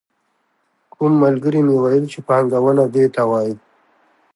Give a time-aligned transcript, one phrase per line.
[0.93, 3.55] کوم ملګري مې ویل چې پانګونه دې ته وايي.